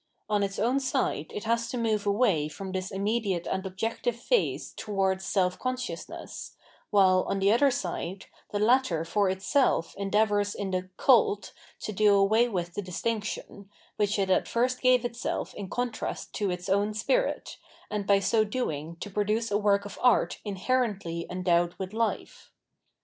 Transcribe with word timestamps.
On 0.27 0.41
its 0.41 0.57
own 0.57 0.79
side 0.79 1.31
it 1.31 1.43
has 1.43 1.69
to 1.69 1.77
move 1.77 2.07
away 2.07 2.47
from 2.47 2.71
this 2.71 2.91
imm 2.91 3.07
ediate 3.07 3.45
and 3.45 3.63
objective 3.67 4.15
phase 4.15 4.73
towards 4.75 5.23
self 5.23 5.59
consciousness, 5.59 6.55
while, 6.89 7.23
on 7.27 7.37
the 7.37 7.51
other 7.51 7.69
side, 7.69 8.25
the 8.49 8.57
latter 8.57 9.05
for 9.05 9.29
itself 9.29 9.93
endeavours 9.97 10.55
in 10.55 10.71
the" 10.71 10.89
cult" 10.97 11.53
to 11.81 11.91
do 11.91 12.15
away 12.15 12.47
with 12.49 12.73
the 12.73 12.81
distinction, 12.81 13.69
which 13.97 14.17
it 14.17 14.31
at 14.31 14.47
first 14.47 14.81
gave 14.81 15.05
itself 15.05 15.53
in 15.53 15.69
contrast 15.69 16.33
to 16.33 16.49
its 16.49 16.67
own 16.67 16.95
spirit, 16.95 17.57
and 17.91 18.07
by 18.07 18.17
so 18.17 18.43
doing 18.43 18.95
to 18.95 19.11
produce 19.11 19.51
a 19.51 19.57
work 19.59 19.85
of 19.85 19.99
art 20.01 20.39
inherently 20.43 21.27
endowed 21.29 21.75
with 21.77 21.91
hfe. 21.91 22.47